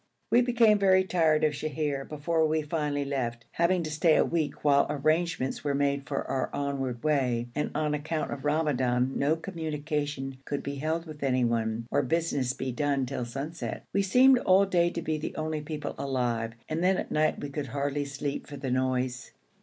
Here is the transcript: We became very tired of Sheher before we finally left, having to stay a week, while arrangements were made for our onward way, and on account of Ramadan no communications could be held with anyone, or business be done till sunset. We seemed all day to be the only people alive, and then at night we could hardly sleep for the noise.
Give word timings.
We 0.31 0.41
became 0.41 0.79
very 0.79 1.03
tired 1.03 1.43
of 1.43 1.53
Sheher 1.53 2.05
before 2.09 2.47
we 2.47 2.63
finally 2.63 3.05
left, 3.05 3.45
having 3.51 3.83
to 3.83 3.91
stay 3.91 4.15
a 4.17 4.25
week, 4.25 4.63
while 4.63 4.87
arrangements 4.89 5.63
were 5.63 5.75
made 5.75 6.07
for 6.07 6.23
our 6.27 6.49
onward 6.55 7.03
way, 7.03 7.49
and 7.53 7.69
on 7.75 7.93
account 7.93 8.31
of 8.31 8.43
Ramadan 8.43 9.11
no 9.15 9.35
communications 9.35 10.37
could 10.43 10.63
be 10.63 10.77
held 10.77 11.05
with 11.05 11.21
anyone, 11.21 11.85
or 11.91 12.01
business 12.01 12.51
be 12.53 12.71
done 12.71 13.05
till 13.05 13.25
sunset. 13.25 13.85
We 13.93 14.01
seemed 14.01 14.39
all 14.39 14.65
day 14.65 14.89
to 14.89 15.03
be 15.03 15.19
the 15.19 15.35
only 15.35 15.61
people 15.61 15.93
alive, 15.99 16.53
and 16.67 16.83
then 16.83 16.97
at 16.97 17.11
night 17.11 17.39
we 17.39 17.51
could 17.51 17.67
hardly 17.67 18.05
sleep 18.05 18.47
for 18.47 18.57
the 18.57 18.71
noise. 18.71 19.33